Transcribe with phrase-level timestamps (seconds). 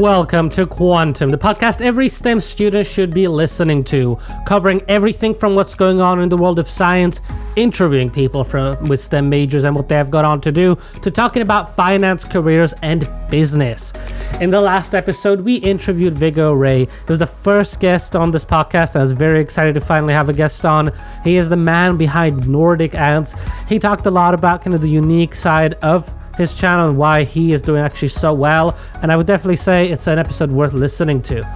[0.00, 5.54] Welcome to Quantum, the podcast every STEM student should be listening to, covering everything from
[5.54, 7.20] what's going on in the world of science,
[7.54, 11.42] interviewing people from with STEM majors and what they've got on to do, to talking
[11.42, 13.92] about finance, careers, and business.
[14.40, 16.86] In the last episode, we interviewed Viggo Ray.
[16.86, 18.96] He was the first guest on this podcast.
[18.96, 20.92] I was very excited to finally have a guest on.
[21.24, 23.34] He is the man behind Nordic Ants.
[23.68, 27.24] He talked a lot about kind of the unique side of his channel and why
[27.24, 28.76] he is doing actually so well.
[29.02, 31.46] And I would definitely say it's an episode worth listening to.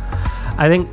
[0.56, 0.88] I think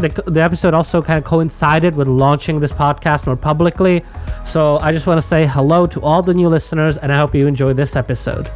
[0.00, 4.02] the, the episode also kind of coincided with launching this podcast more publicly.
[4.44, 7.34] So I just want to say hello to all the new listeners and I hope
[7.34, 8.50] you enjoy this episode.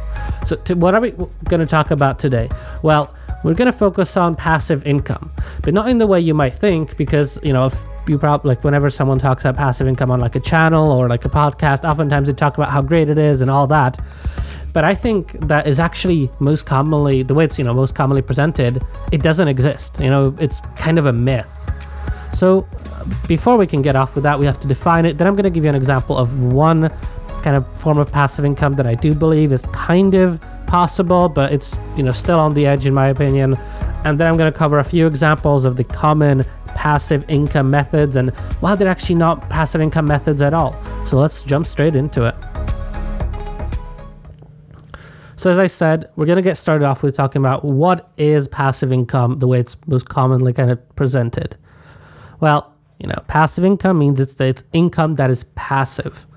[0.45, 2.49] So, to, what are we going to talk about today?
[2.83, 3.13] Well,
[3.43, 5.31] we're going to focus on passive income,
[5.63, 8.63] but not in the way you might think, because, you know, if you probably like
[8.63, 12.27] whenever someone talks about passive income on like a channel or like a podcast, oftentimes
[12.27, 13.99] they talk about how great it is and all that.
[14.73, 18.21] But I think that is actually most commonly the way it's you know most commonly
[18.21, 18.83] presented.
[19.11, 19.99] It doesn't exist.
[19.99, 21.49] You know, it's kind of a myth.
[22.35, 22.67] So
[23.27, 25.17] before we can get off with that, we have to define it.
[25.17, 26.91] Then I'm going to give you an example of one
[27.43, 31.53] kind of form of passive income that I do believe is kind of possible, but
[31.53, 33.55] it's you know still on the edge in my opinion.
[34.03, 36.45] And then I'm going to cover a few examples of the common
[36.85, 40.79] passive income methods and why they're actually not passive income methods at all.
[41.03, 42.35] So let's jump straight into it.
[45.35, 48.47] So, as I said, we're going to get started off with talking about what is
[48.47, 51.57] passive income, the way it's most commonly kind of presented.
[52.39, 56.27] Well, you know, passive income means it's it's income that is passive.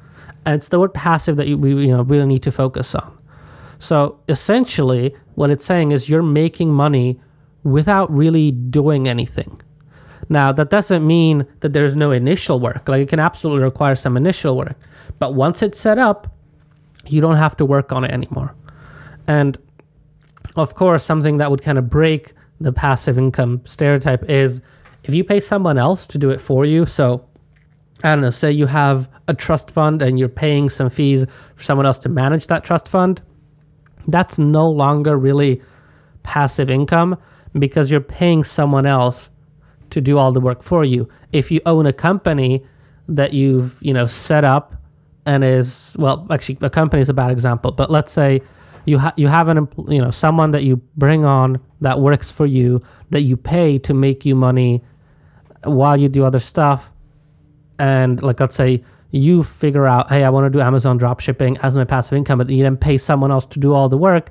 [0.47, 3.19] And it's the word passive that you, we you know really need to focus on.
[3.79, 7.21] So essentially, what it's saying is you're making money
[7.65, 9.61] without really doing anything.
[10.29, 12.89] Now, that doesn't mean that there's no initial work.
[12.89, 14.77] Like it can absolutely require some initial work.
[15.19, 16.35] But once it's set up,
[17.07, 18.55] you don't have to work on it anymore.
[19.27, 19.59] And
[20.57, 24.61] of course, something that would kind of break the passive income stereotype is
[25.05, 26.85] if you pay someone else to do it for you.
[26.85, 27.25] So,
[28.05, 31.63] I don't know, say you have a trust fund and you're paying some fees for
[31.63, 33.23] someone else to manage that trust fund,
[34.07, 35.63] that's no longer really
[36.23, 37.17] passive income
[37.59, 39.31] because you're paying someone else
[39.91, 41.09] to do all the work for you.
[41.33, 42.65] If you own a company
[43.09, 44.75] that you've, you know, set up
[45.27, 48.43] and is well, actually a company is a bad example, but let's say
[48.89, 52.47] you ha- you have an you know someone that you bring on that works for
[52.47, 54.83] you that you pay to make you money
[55.65, 56.91] while you do other stuff
[57.79, 61.77] and like let's say you figure out hey i want to do amazon dropshipping as
[61.77, 64.31] my passive income but you then pay someone else to do all the work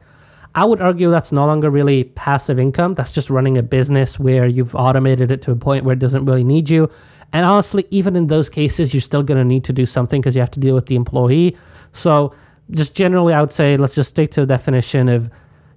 [0.56, 2.96] I would argue that's no longer really passive income.
[2.96, 6.26] That's just running a business where you've automated it to a point where it doesn't
[6.26, 6.90] really need you.
[7.34, 10.36] And honestly, even in those cases, you're still going to need to do something because
[10.36, 11.58] you have to deal with the employee.
[11.92, 12.34] So,
[12.72, 15.30] just generally, I would say let's just stick to the definition of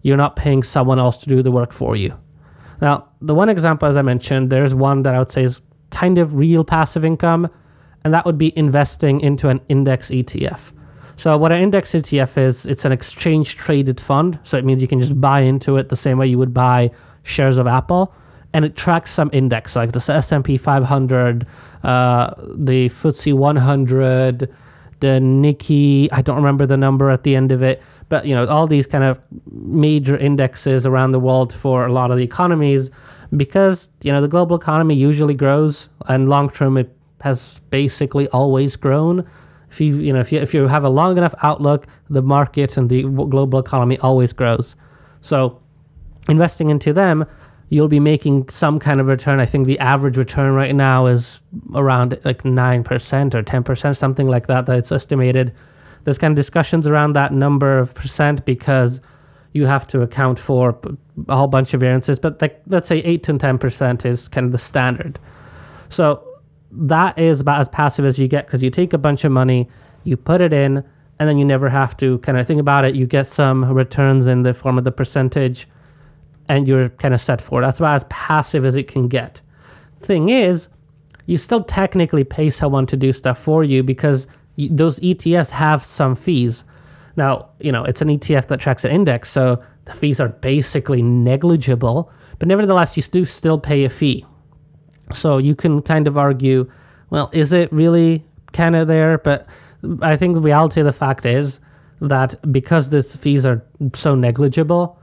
[0.03, 2.19] you're not paying someone else to do the work for you.
[2.81, 5.61] Now, the one example, as I mentioned, there's one that I would say is
[5.91, 7.49] kind of real passive income,
[8.05, 10.73] and that would be investing into an index ETF.
[11.21, 14.39] So what an index ETF is, it's an exchange traded fund.
[14.43, 16.93] So it means you can just buy into it the same way you would buy
[17.25, 18.15] shares of Apple,
[18.55, 21.47] and it tracks some index like the S&P 500,
[21.83, 24.51] uh, the FTSE 100,
[25.01, 26.09] the Nikkei.
[26.11, 28.87] I don't remember the number at the end of it, but you know all these
[28.87, 29.21] kind of
[29.53, 32.91] major indexes around the world for a lot of the economies,
[33.37, 38.75] because you know the global economy usually grows, and long term it has basically always
[38.75, 39.29] grown
[39.71, 42.77] if you you know if you if you have a long enough outlook, the market
[42.77, 44.75] and the global economy always grows.
[45.21, 45.63] So
[46.29, 47.27] investing into them,
[47.69, 49.41] you'll be making some kind of return.
[49.41, 51.41] I think the average return right now is
[51.75, 54.67] around like nine percent or ten percent, something like that.
[54.67, 55.55] That it's estimated.
[56.05, 59.01] There's kind of discussions around that number of percent because
[59.53, 60.79] you have to account for
[61.29, 62.19] a whole bunch of variances.
[62.19, 65.19] But like let's say eight to ten percent is kind of the standard.
[65.89, 66.27] So
[66.73, 69.69] that is about as passive as you get because you take a bunch of money,
[70.05, 70.85] you put it in,
[71.19, 72.95] and then you never have to kind of think about it.
[72.95, 75.69] You get some returns in the form of the percentage,
[76.49, 77.63] and you're kind of set for it.
[77.63, 79.43] That's about as passive as it can get.
[79.99, 80.69] Thing is,
[81.27, 84.27] you still technically pay someone to do stuff for you because
[84.57, 86.65] those ETFs have some fees.
[87.17, 91.03] Now, you know, it's an ETF that tracks an index, so the fees are basically
[91.03, 94.25] negligible, but nevertheless, you do still pay a fee.
[95.13, 96.71] So you can kind of argue,
[97.11, 99.19] well, is it really kind of there?
[99.19, 99.47] But
[100.03, 101.61] I think the reality of the fact is
[102.01, 103.63] that because the fees are
[103.95, 104.99] so negligible,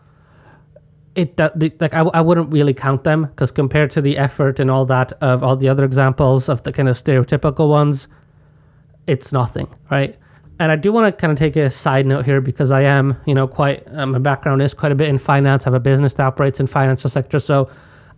[1.16, 4.70] it that like I, I wouldn't really count them because compared to the effort and
[4.70, 8.08] all that of all the other examples of the kind of stereotypical ones,
[9.08, 10.16] it's nothing, right?
[10.60, 13.18] and I do want to kind of take a side note here because I am,
[13.26, 15.66] you know, quite uh, my background is quite a bit in finance.
[15.66, 17.70] I have a business that operates in financial sector, so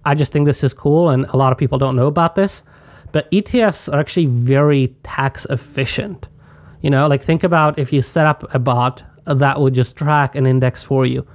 [0.05, 2.63] I just think this is cool, and a lot of people don't know about this.
[3.11, 6.27] But ETFs are actually very tax efficient.
[6.81, 9.95] You know, like think about if you set up a bot uh, that would just
[9.95, 11.25] track an index for you.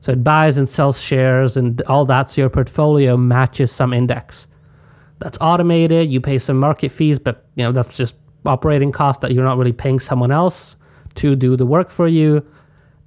[0.00, 4.46] So it buys and sells shares and all that, so your portfolio matches some index.
[5.18, 6.10] That's automated.
[6.10, 8.14] You pay some market fees, but you know that's just
[8.46, 10.76] operating cost that you're not really paying someone else
[11.16, 12.46] to do the work for you.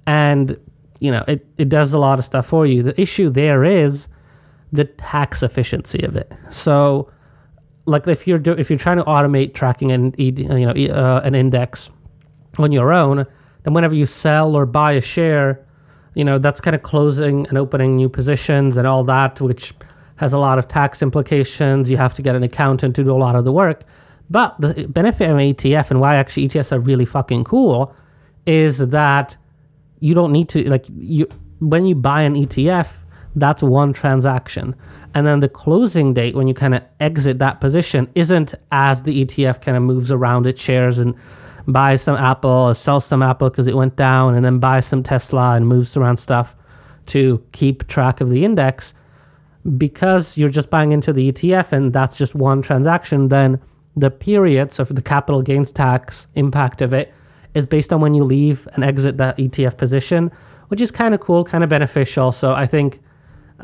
[0.06, 0.56] And
[1.00, 2.82] you know it, it does a lot of stuff for you.
[2.82, 4.06] The issue there is
[4.74, 6.32] the tax efficiency of it.
[6.50, 7.10] So
[7.86, 11.34] like if you're do, if you're trying to automate tracking and you know uh, an
[11.34, 11.90] index
[12.58, 13.24] on your own,
[13.62, 15.64] then whenever you sell or buy a share,
[16.14, 19.72] you know that's kind of closing and opening new positions and all that, which
[20.16, 21.88] has a lot of tax implications.
[21.88, 23.84] You have to get an accountant to do a lot of the work.
[24.28, 27.94] But the benefit of ETF and why actually ETFs are really fucking cool
[28.46, 29.36] is that
[30.00, 31.28] you don't need to like you
[31.60, 32.98] when you buy an ETF,
[33.36, 34.74] that's one transaction.
[35.14, 39.24] And then the closing date, when you kind of exit that position, isn't as the
[39.24, 41.14] ETF kind of moves around its shares and
[41.66, 45.02] buys some Apple or sells some Apple because it went down and then buys some
[45.02, 46.56] Tesla and moves around stuff
[47.06, 48.94] to keep track of the index.
[49.78, 53.60] Because you're just buying into the ETF and that's just one transaction, then
[53.96, 57.14] the periods of the capital gains tax impact of it
[57.54, 60.30] is based on when you leave and exit that ETF position,
[60.68, 62.32] which is kind of cool, kind of beneficial.
[62.32, 63.00] So I think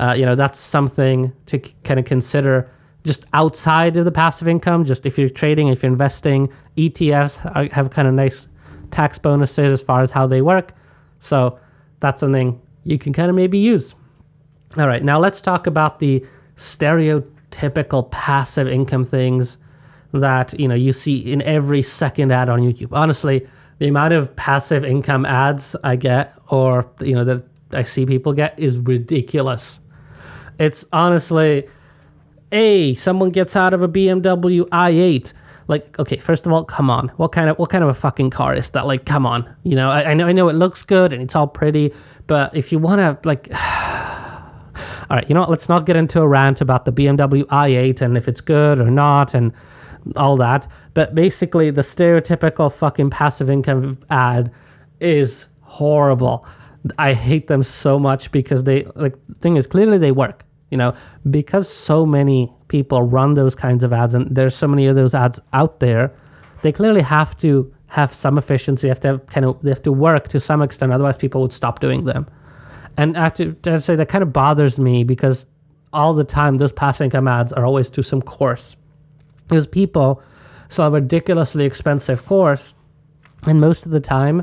[0.00, 2.70] uh, you know, that's something to c- kind of consider
[3.04, 4.84] just outside of the passive income.
[4.84, 8.48] Just if you're trading, if you're investing, ETFs are, have kind of nice
[8.90, 10.72] tax bonuses as far as how they work.
[11.18, 11.58] So
[12.00, 13.94] that's something you can kind of maybe use.
[14.78, 16.24] All right, now let's talk about the
[16.56, 19.58] stereotypical passive income things
[20.12, 22.88] that you know you see in every second ad on YouTube.
[22.92, 23.46] Honestly,
[23.78, 28.32] the amount of passive income ads I get, or you know that I see people
[28.32, 29.80] get, is ridiculous.
[30.60, 31.66] It's honestly,
[32.52, 35.32] a someone gets out of a BMW i8.
[35.68, 37.08] Like, okay, first of all, come on.
[37.16, 38.86] What kind of what kind of a fucking car is that?
[38.86, 39.48] Like, come on.
[39.62, 41.94] You know, I, I know I know it looks good and it's all pretty,
[42.26, 43.48] but if you want to like.
[45.10, 45.50] all right, you know what?
[45.50, 48.90] Let's not get into a rant about the BMW i8 and if it's good or
[48.90, 49.52] not and
[50.14, 50.66] all that.
[50.92, 54.52] But basically, the stereotypical fucking passive income ad
[55.00, 56.46] is horrible.
[56.98, 60.78] I hate them so much because they like the thing is clearly they work you
[60.78, 60.94] know,
[61.28, 65.14] because so many people run those kinds of ads and there's so many of those
[65.14, 66.12] ads out there,
[66.62, 68.86] they clearly have to have some efficiency.
[68.86, 71.42] They have to have kind of they have to work to some extent, otherwise people
[71.42, 72.26] would stop doing them.
[72.96, 75.46] And I have to, to say that kind of bothers me because
[75.92, 78.76] all the time those passive income ads are always to some course.
[79.48, 80.22] Because people
[80.68, 82.74] sell a ridiculously expensive course,
[83.46, 84.42] and most of the time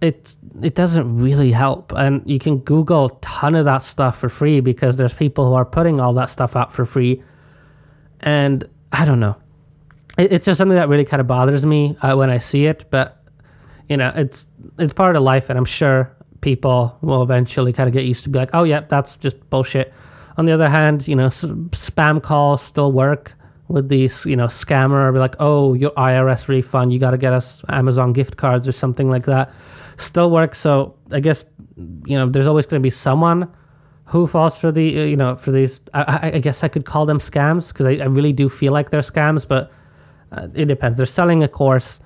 [0.00, 1.92] it it doesn't really help.
[1.92, 5.54] And you can google a ton of that stuff for free because there's people who
[5.54, 7.22] are putting all that stuff out for free.
[8.20, 9.36] And i don't know.
[10.18, 12.86] It, it's just something that really kind of bothers me uh, when i see it
[12.90, 13.22] but
[13.88, 14.48] you know it's
[14.78, 18.30] it's part of life and i'm sure people will eventually kind of get used to
[18.30, 19.92] be like oh yeah that's just bullshit.
[20.38, 23.34] On the other hand you know s- spam calls still work
[23.68, 27.32] with these you know scammer be like oh your irs refund you got to get
[27.32, 29.50] us amazon gift cards or something like that
[29.96, 30.58] still works.
[30.58, 31.44] So I guess
[31.76, 33.52] you know there's always going to be someone
[34.06, 35.80] who falls for the uh, you know for these.
[35.94, 38.90] I, I guess I could call them scams because I, I, really do feel like
[38.90, 39.70] they're scams, but
[40.32, 40.96] uh, it depends.
[40.96, 42.00] They're selling a course.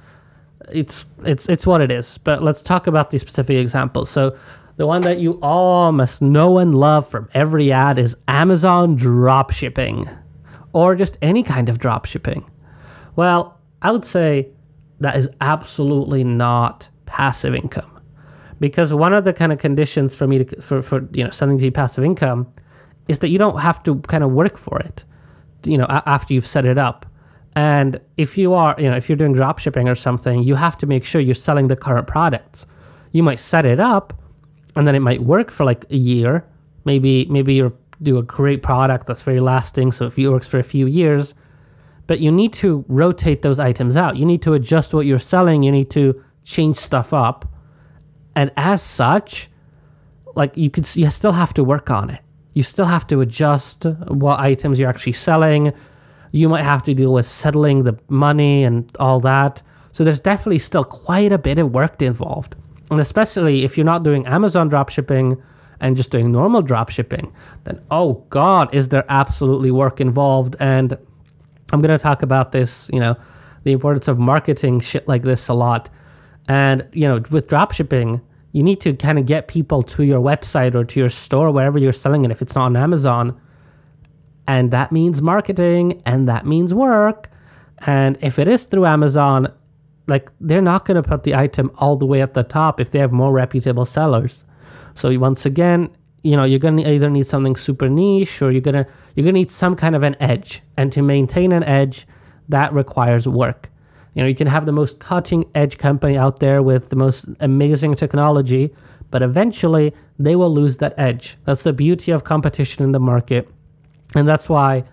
[0.72, 2.18] It's it's it's what it is.
[2.18, 4.10] But let's talk about these specific examples.
[4.10, 4.36] So
[4.76, 9.50] the one that you all must know and love from every ad is Amazon drop
[9.50, 10.08] shipping,
[10.72, 12.50] or just any kind of drop shipping.
[13.14, 14.48] Well, I would say
[15.00, 16.88] that is absolutely not
[17.20, 17.92] passive income.
[18.60, 21.58] Because one of the kind of conditions for me to for, for you know something
[21.58, 22.40] to be passive income
[23.08, 25.04] is that you don't have to kind of work for it
[25.64, 27.06] you know after you've set it up.
[27.56, 30.76] And if you are you know if you're doing drop shipping or something you have
[30.78, 32.66] to make sure you're selling the current products.
[33.12, 34.06] You might set it up
[34.76, 36.46] and then it might work for like a year.
[36.84, 40.58] Maybe maybe you do a great product that's very lasting so if it works for
[40.58, 41.34] a few years.
[42.06, 44.16] But you need to rotate those items out.
[44.16, 45.62] You need to adjust what you're selling.
[45.62, 47.46] You need to change stuff up.
[48.34, 49.48] And as such,
[50.34, 52.20] like you could you still have to work on it.
[52.54, 55.72] You still have to adjust what items you're actually selling.
[56.32, 59.62] You might have to deal with settling the money and all that.
[59.92, 62.56] So there's definitely still quite a bit of work involved.
[62.90, 65.40] And especially if you're not doing Amazon dropshipping
[65.80, 67.32] and just doing normal dropshipping,
[67.64, 70.56] then oh god, is there absolutely work involved?
[70.60, 70.96] And
[71.72, 73.16] I'm going to talk about this, you know,
[73.64, 75.90] the importance of marketing shit like this a lot
[76.48, 78.20] And, you know, with dropshipping,
[78.52, 81.78] you need to kind of get people to your website or to your store, wherever
[81.78, 83.40] you're selling it, if it's not on Amazon.
[84.46, 87.30] And that means marketing and that means work.
[87.78, 89.52] And if it is through Amazon,
[90.08, 92.90] like they're not going to put the item all the way at the top if
[92.90, 94.44] they have more reputable sellers.
[94.96, 95.88] So once again,
[96.22, 99.24] you know, you're going to either need something super niche or you're going to you're
[99.24, 100.62] going to need some kind of an edge.
[100.76, 102.06] And to maintain an edge,
[102.48, 103.69] that requires work.
[104.14, 107.26] You know, you can have the most cutting edge company out there with the most
[107.38, 108.74] amazing technology,
[109.10, 111.36] but eventually they will lose that edge.
[111.44, 113.48] That's the beauty of competition in the market.
[114.14, 114.84] And that's why,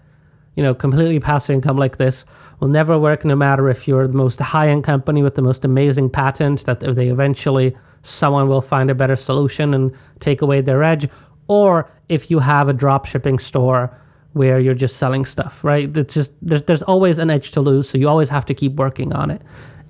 [0.55, 2.25] you know, completely passive income like this
[2.59, 5.65] will never work no matter if you're the most high end company with the most
[5.65, 10.61] amazing patent that if they eventually someone will find a better solution and take away
[10.61, 11.07] their edge,
[11.47, 13.95] or if you have a drop shipping store
[14.33, 15.95] where you're just selling stuff, right?
[15.97, 18.73] It's just there's there's always an edge to lose, so you always have to keep
[18.73, 19.41] working on it.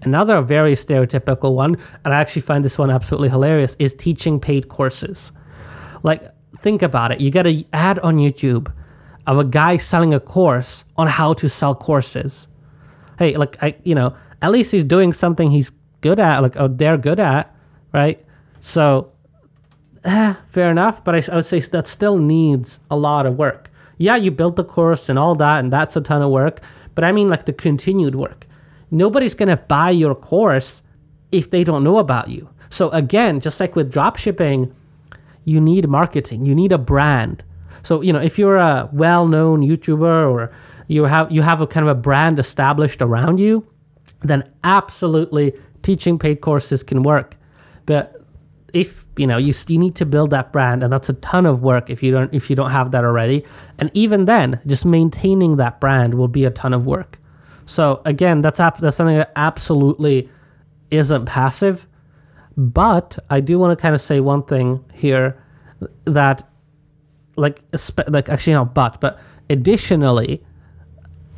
[0.03, 4.69] Another very stereotypical one, and I actually find this one absolutely hilarious, is teaching paid
[4.69, 5.31] courses.
[6.03, 7.19] Like, think about it.
[7.19, 8.71] You get an ad on YouTube
[9.25, 12.47] of a guy selling a course on how to sell courses.
[13.17, 16.67] Hey, like I, you know, at least he's doing something he's good at, like oh,
[16.67, 17.53] they're good at,
[17.91, 18.23] right?
[18.59, 19.11] So,
[20.03, 21.03] eh, fair enough.
[21.03, 24.55] But I, I would say that still needs a lot of work yeah, you built
[24.55, 26.61] the course and all that, and that's a ton of work.
[26.95, 28.45] But I mean, like the continued work.
[28.89, 30.81] Nobody's going to buy your course
[31.31, 32.49] if they don't know about you.
[32.69, 34.73] So, again, just like with dropshipping,
[35.45, 37.43] you need marketing, you need a brand.
[37.83, 40.51] So, you know, if you're a well known YouTuber or
[40.87, 43.65] you have you have a kind of a brand established around you,
[44.21, 47.37] then absolutely teaching paid courses can work.
[47.85, 48.16] But
[48.77, 51.63] if you know you, you need to build that brand and that's a ton of
[51.63, 53.43] work if you don't if you don't have that already.
[53.79, 57.19] And even then just maintaining that brand will be a ton of work.
[57.65, 60.29] So again that's that's something that absolutely
[60.91, 61.87] isn't passive.
[62.55, 65.43] But i do want to kind of say one thing here
[66.05, 66.47] that
[67.35, 67.61] like
[68.07, 69.19] like actually not but but
[69.49, 70.43] additionally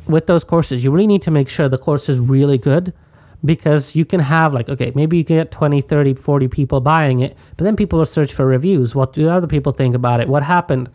[0.08, 2.92] with those courses you really need to make sure the course is really good
[3.44, 7.20] because you can have like okay maybe you can get 20 30 40 people buying
[7.20, 8.94] it but then people will search for reviews.
[8.94, 10.28] What do other people think about it?
[10.28, 10.90] What happened?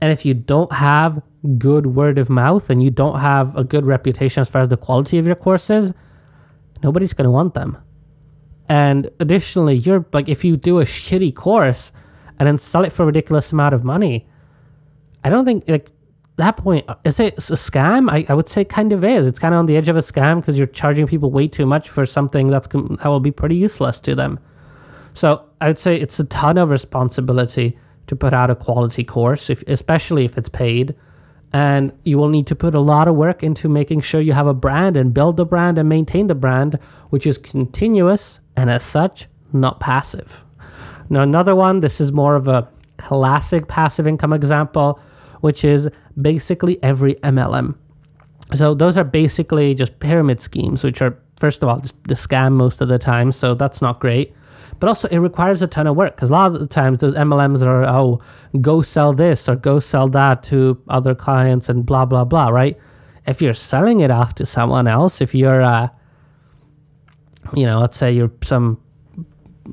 [0.00, 1.22] And if you don't have
[1.58, 4.76] good word of mouth and you don't have a good reputation as far as the
[4.76, 5.92] quality of your courses
[6.82, 7.76] nobody's going to want them.
[8.68, 11.92] And additionally you're like if you do a shitty course
[12.38, 14.26] and then sell it for a ridiculous amount of money
[15.24, 15.90] i don't think like
[16.38, 18.10] that point, uh, is it a scam?
[18.10, 19.26] I, I would say kind of is.
[19.26, 21.66] It's kind of on the edge of a scam because you're charging people way too
[21.66, 24.40] much for something that's that will be pretty useless to them.
[25.14, 29.50] So I would say it's a ton of responsibility to put out a quality course,
[29.50, 30.94] if, especially if it's paid.
[31.52, 34.46] And you will need to put a lot of work into making sure you have
[34.46, 36.78] a brand and build the brand and maintain the brand,
[37.10, 40.44] which is continuous and as such, not passive.
[41.10, 42.68] Now, another one, this is more of a
[42.98, 45.00] classic passive income example,
[45.40, 45.88] which is
[46.20, 47.74] basically every MLM.
[48.54, 52.52] So those are basically just pyramid schemes, which are first of all just the scam
[52.52, 53.32] most of the time.
[53.32, 54.34] So that's not great.
[54.80, 57.14] But also it requires a ton of work because a lot of the times those
[57.14, 58.20] MLMs are oh
[58.60, 62.48] go sell this or go sell that to other clients and blah blah blah.
[62.48, 62.78] Right?
[63.26, 65.88] If you're selling it off to someone else, if you're uh,
[67.54, 68.80] you know, let's say you're some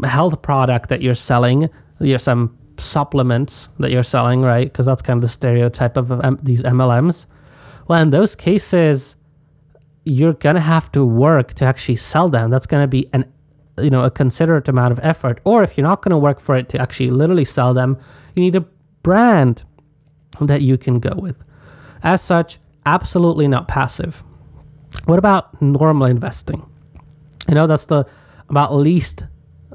[0.04, 4.66] health product that you're selling, you're some supplements that you're selling, right?
[4.72, 7.26] Because that's kind of the stereotype of um, these MLMs.
[7.88, 9.16] Well, in those cases,
[10.04, 12.50] you're gonna have to work to actually sell them.
[12.50, 13.32] That's gonna be an
[13.78, 15.40] you know a considerate amount of effort.
[15.44, 17.98] Or if you're not gonna work for it to actually literally sell them,
[18.36, 18.66] you need a
[19.04, 19.64] brand
[20.42, 21.44] that you can go with.
[22.04, 24.24] As such, absolutely not passive.
[25.06, 26.66] What about normal investing?
[27.48, 28.06] You know, that's the
[28.50, 29.24] about least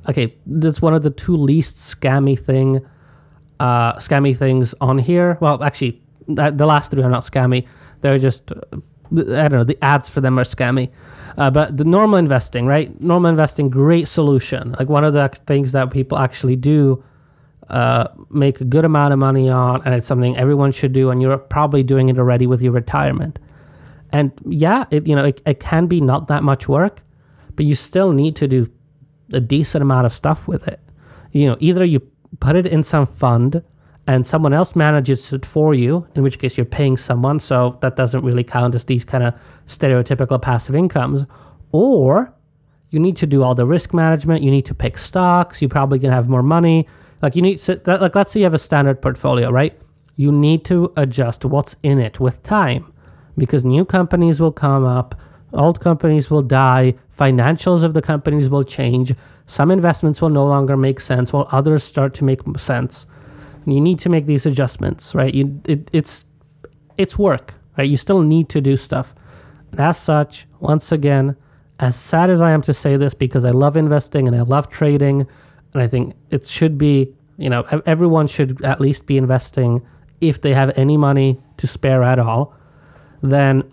[0.09, 2.85] okay, that's one of the two least scammy thing,
[3.59, 5.39] uh, scammy things on here.
[5.41, 7.67] Well, actually, the last three are not scammy.
[8.01, 10.91] They're just, uh, I don't know, the ads for them are scammy.
[11.37, 12.99] Uh, but the normal investing, right?
[13.01, 14.75] Normal investing, great solution.
[14.79, 17.03] Like one of the things that people actually do
[17.69, 21.23] uh, make a good amount of money on, and it's something everyone should do, and
[21.23, 23.39] you're probably doing it already with your retirement.
[24.13, 27.01] And yeah, it you know it, it can be not that much work,
[27.55, 28.69] but you still need to do
[29.33, 30.81] a decent amount of stuff with it.
[31.33, 32.03] You know, either you
[32.41, 33.63] put it in some fund
[34.07, 37.97] and someone else manages it for you, in which case you're paying someone, so that
[37.97, 39.35] doesn't really count as these kind of
[39.67, 41.27] stereotypical passive incomes,
[41.71, 42.35] or
[42.91, 45.99] you need to do all the risk management, you need to pick stocks, you're probably
[45.99, 46.89] going to have more money.
[47.23, 49.79] Like you need to like let's say you have a standard portfolio, right?
[50.17, 52.93] You need to adjust what's in it with time
[53.37, 55.15] because new companies will come up,
[55.53, 56.95] Old companies will die.
[57.19, 59.15] Financials of the companies will change.
[59.47, 63.07] Some investments will no longer make sense while others start to make sense.
[63.67, 65.35] You need to make these adjustments, right?
[65.35, 66.25] You, it, it's
[66.97, 67.89] it's work, right?
[67.89, 69.15] You still need to do stuff.
[69.73, 71.37] And as such, once again,
[71.79, 74.71] as sad as I am to say this because I love investing and I love
[74.71, 75.27] trading,
[75.73, 79.83] and I think it should be, you know, everyone should at least be investing
[80.21, 82.55] if they have any money to spare at all,
[83.23, 83.73] then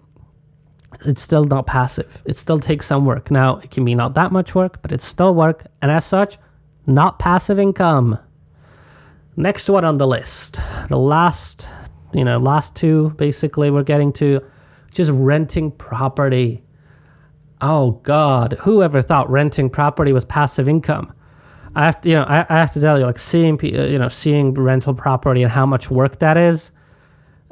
[1.05, 2.21] it's still not passive.
[2.25, 3.29] It still takes some work.
[3.31, 5.67] Now, it can be not that much work, but it's still work.
[5.81, 6.37] And as such,
[6.85, 8.19] not passive income.
[9.35, 11.69] Next one on the list, the last,
[12.13, 14.41] you know, last two basically we're getting to
[14.91, 16.63] just renting property.
[17.61, 21.13] Oh God, who ever thought renting property was passive income?
[21.75, 24.07] I have to, you know, I, I have to tell you, like seeing, you know,
[24.07, 26.71] seeing rental property and how much work that is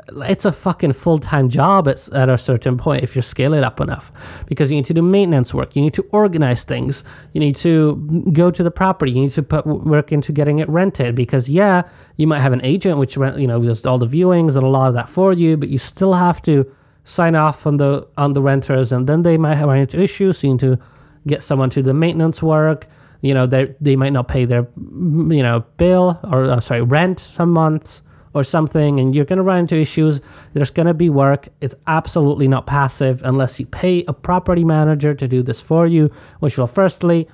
[0.08, 3.64] it's a fucking full time job at, at a certain point if you scale it
[3.64, 4.12] up enough
[4.46, 7.96] because you need to do maintenance work, you need to organize things, you need to
[8.32, 11.84] go to the property, you need to put work into getting it rented because yeah,
[12.18, 14.88] you might have an agent which you know does all the viewings and a lot
[14.88, 16.72] of that for you, but you still have to
[17.04, 20.40] sign off on the on the renters and then they might have into issues.
[20.40, 20.80] So you need to
[21.28, 22.88] get someone to the maintenance work.
[23.22, 27.20] You know they they might not pay their you know bill or uh, sorry rent
[27.20, 28.04] some months
[28.36, 30.20] or something and you're going to run into issues.
[30.54, 31.48] There's going to be work.
[31.62, 36.12] It's absolutely not passive unless you pay a property manager to do this for you,
[36.42, 37.30] which will firstly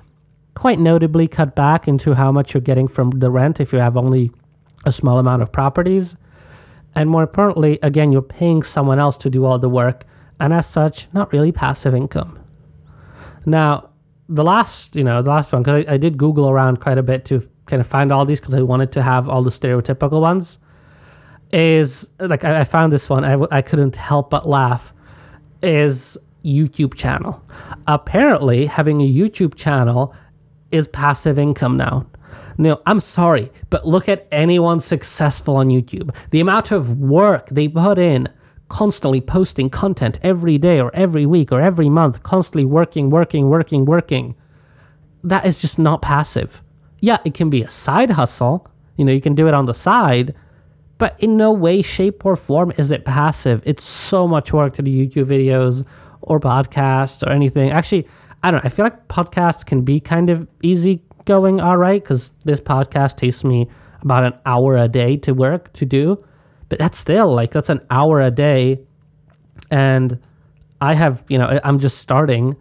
[0.54, 3.96] quite notably cut back into how much you're getting from the rent if you have
[3.96, 4.30] only
[4.84, 6.16] a small amount of properties.
[6.94, 10.04] And more importantly, again, you're paying someone else to do all the work,
[10.38, 12.38] and as such, not really passive income.
[13.44, 13.90] Now,
[14.28, 17.02] the last, you know, the last one, because I, I, did Google around quite a
[17.02, 20.20] bit to kind of find all these because I wanted to have all the stereotypical
[20.20, 20.58] ones
[21.52, 23.24] is like I, I found this one.
[23.24, 24.92] I, I couldn't help but laugh.
[25.62, 27.42] Is YouTube channel.
[27.86, 30.14] Apparently, having a YouTube channel
[30.70, 32.06] is passive income now.
[32.58, 36.14] Now, I'm sorry, but look at anyone successful on YouTube.
[36.30, 38.28] The amount of work they put in
[38.68, 43.84] constantly posting content every day or every week or every month, constantly working, working, working,
[43.84, 44.34] working.
[45.22, 46.62] That is just not passive.
[47.00, 48.66] Yeah, it can be a side hustle.
[48.96, 50.34] You know, you can do it on the side,
[51.02, 53.60] but in no way, shape, or form is it passive.
[53.66, 55.84] It's so much work to do YouTube videos
[56.20, 57.72] or podcasts or anything.
[57.72, 58.06] Actually,
[58.44, 58.66] I don't know.
[58.66, 63.16] I feel like podcasts can be kind of easy going, all right, because this podcast
[63.16, 63.66] takes me
[64.02, 66.24] about an hour a day to work to do.
[66.68, 68.78] But that's still like, that's an hour a day.
[69.72, 70.20] And
[70.80, 72.54] I have, you know, I'm just starting.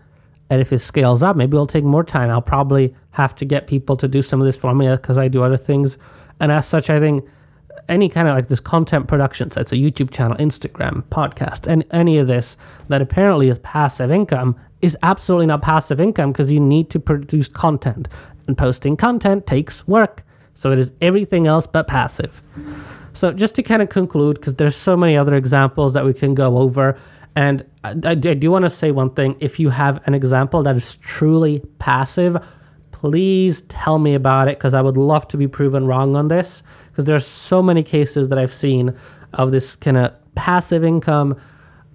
[0.49, 2.32] And if it scales up, maybe it'll take more time.
[2.32, 5.27] I'll probably have to get people to do some of this for me because I
[5.27, 5.99] do other things.
[6.39, 7.23] And as such, I think
[7.89, 12.17] any kind of like this content production sites, a YouTube channel, Instagram, podcast, and any
[12.17, 16.89] of this that apparently is passive income is absolutely not passive income because you need
[16.89, 18.07] to produce content.
[18.47, 20.23] And posting content takes work.
[20.53, 22.41] So it is everything else but passive.
[23.13, 26.33] So just to kind of conclude, because there's so many other examples that we can
[26.33, 26.97] go over.
[27.35, 29.35] And I, I do want to say one thing.
[29.39, 32.37] If you have an example that is truly passive,
[32.91, 36.63] please tell me about it because I would love to be proven wrong on this
[37.01, 38.95] because there's so many cases that I've seen
[39.33, 41.35] of this kind of passive income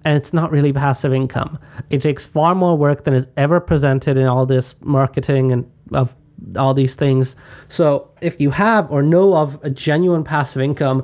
[0.03, 1.59] and it's not really passive income.
[1.89, 6.15] It takes far more work than is ever presented in all this marketing and of
[6.57, 7.35] all these things.
[7.67, 11.03] So if you have or know of a genuine passive income,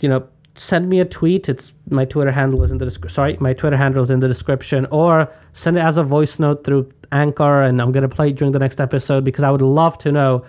[0.00, 0.26] you know,
[0.56, 1.48] send me a tweet.
[1.48, 3.14] It's my Twitter handle is in the description.
[3.14, 6.64] Sorry, my Twitter handle is in the description, or send it as a voice note
[6.64, 9.96] through Anchor, and I'm gonna play it during the next episode because I would love
[9.98, 10.44] to know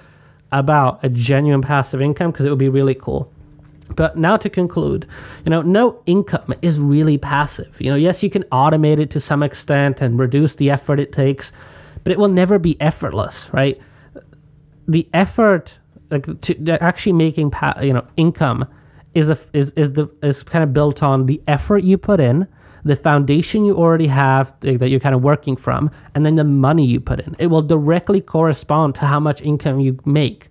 [0.51, 3.31] about a genuine passive income because it would be really cool.
[3.95, 5.05] But now to conclude,
[5.45, 7.79] you know, no income is really passive.
[7.79, 11.13] You know, yes, you can automate it to some extent and reduce the effort it
[11.13, 11.51] takes,
[12.03, 13.79] but it will never be effortless, right?
[14.87, 15.77] The effort,
[16.09, 18.67] like to actually making, pa- you know, income
[19.13, 22.47] is a, is is the is kind of built on the effort you put in,
[22.85, 26.85] the foundation you already have that you're kind of working from, and then the money
[26.85, 27.35] you put in.
[27.39, 30.49] It will directly correspond to how much income you make.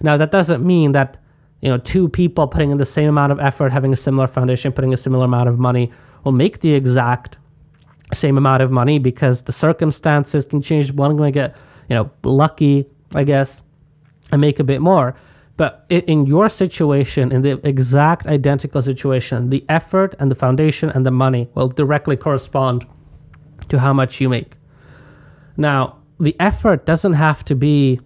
[0.00, 1.18] Now, that doesn't mean that
[1.60, 4.72] you know two people putting in the same amount of effort, having a similar foundation,
[4.72, 5.92] putting a similar amount of money
[6.24, 7.36] will make the exact
[8.14, 10.90] same amount of money because the circumstances can change.
[10.92, 11.56] One going to get
[11.90, 13.60] you know lucky, I guess,
[14.32, 15.14] and make a bit more.
[15.58, 21.04] But in your situation, in the exact identical situation, the effort and the foundation and
[21.04, 22.86] the money will directly correspond
[23.68, 24.54] to how much you make.
[25.56, 28.00] Now, the effort doesn't have to be,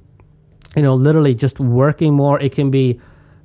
[0.75, 2.41] you know, literally just working more.
[2.41, 2.99] It can be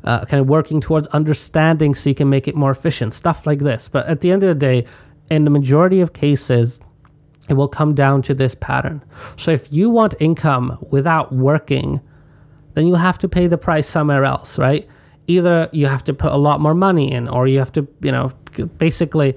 [0.06, 3.60] uh, kind of working towards understanding so you can make it more efficient, stuff like
[3.60, 3.90] this.
[3.90, 4.86] But at the end of the day,
[5.30, 6.80] in the majority of cases,
[7.50, 9.04] it will come down to this pattern.
[9.36, 12.00] So if you want income without working,
[12.78, 14.88] then you'll have to pay the price somewhere else, right?
[15.26, 18.12] Either you have to put a lot more money in, or you have to, you
[18.12, 18.32] know,
[18.78, 19.36] basically,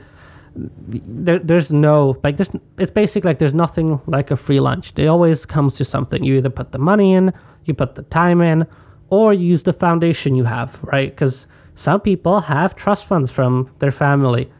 [0.54, 2.50] there, there's no like this.
[2.78, 4.92] It's basically like there's nothing like a free lunch.
[4.98, 6.22] It always comes to something.
[6.22, 7.32] You either put the money in,
[7.64, 8.66] you put the time in,
[9.08, 11.10] or you use the foundation you have, right?
[11.10, 14.52] Because some people have trust funds from their family.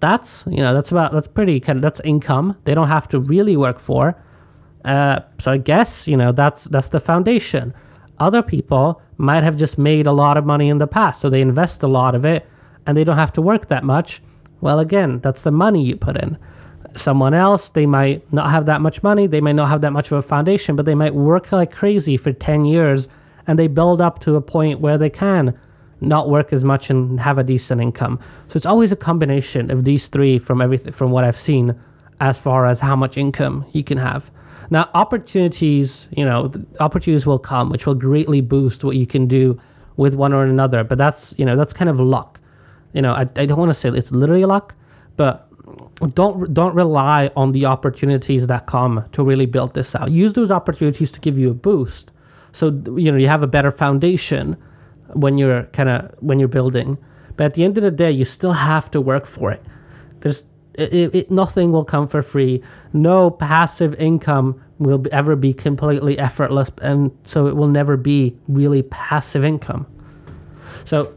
[0.00, 3.20] That's you know that's about that's pretty kind of that's income they don't have to
[3.20, 4.20] really work for.
[4.84, 7.74] Uh, so I guess you know that's that's the foundation.
[8.20, 11.40] Other people might have just made a lot of money in the past, so they
[11.40, 12.46] invest a lot of it
[12.86, 14.22] and they don't have to work that much.
[14.60, 16.38] Well, again, that's the money you put in.
[16.94, 20.10] Someone else, they might not have that much money, they might not have that much
[20.10, 23.08] of a foundation, but they might work like crazy for 10 years
[23.46, 25.58] and they build up to a point where they can
[26.00, 28.20] not work as much and have a decent income.
[28.48, 31.78] So it's always a combination of these three from everything from what I've seen
[32.20, 34.30] as far as how much income you can have.
[34.70, 39.60] Now, opportunities, you know, opportunities will come, which will greatly boost what you can do
[39.96, 40.84] with one or another.
[40.84, 42.40] But that's, you know, that's kind of luck.
[42.92, 44.74] You know, I, I don't want to say it's literally luck,
[45.16, 45.48] but
[46.14, 50.10] don't don't rely on the opportunities that come to really build this out.
[50.10, 52.12] Use those opportunities to give you a boost.
[52.52, 54.56] So you know you have a better foundation
[55.12, 56.98] when you're kind of when you're building.
[57.36, 59.62] But at the end of the day, you still have to work for it.
[60.20, 60.44] There's
[60.78, 62.62] it, it, nothing will come for free.
[62.92, 68.82] No passive income will ever be completely effortless, and so it will never be really
[68.82, 69.86] passive income.
[70.84, 71.14] So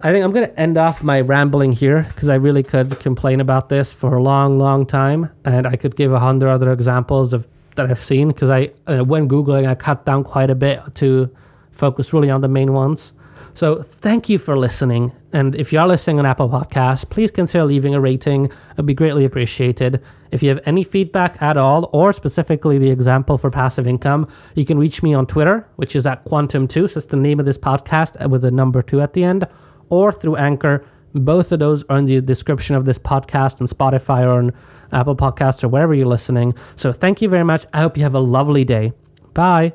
[0.00, 3.40] I think I'm going to end off my rambling here because I really could complain
[3.40, 7.32] about this for a long, long time, and I could give a hundred other examples
[7.32, 10.80] of that I've seen because I uh, when googling I cut down quite a bit
[10.96, 11.34] to
[11.70, 13.12] focus really on the main ones.
[13.54, 15.12] So thank you for listening.
[15.32, 18.50] And if you are listening on Apple Podcasts, please consider leaving a rating.
[18.72, 20.02] It'd be greatly appreciated.
[20.30, 24.64] If you have any feedback at all, or specifically the example for passive income, you
[24.64, 26.90] can reach me on Twitter, which is at Quantum2.
[26.90, 29.46] So it's the name of this podcast with a number two at the end,
[29.90, 30.84] or through Anchor.
[31.14, 34.52] Both of those are in the description of this podcast on Spotify or on
[34.92, 36.54] Apple Podcasts or wherever you're listening.
[36.76, 37.66] So thank you very much.
[37.74, 38.94] I hope you have a lovely day.
[39.34, 39.74] Bye.